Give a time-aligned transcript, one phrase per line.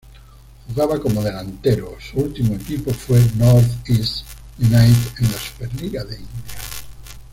[0.67, 4.25] Jugaba como delantero, su ultimo equipo fue NorthEast
[4.57, 6.43] United de la Superliga de India.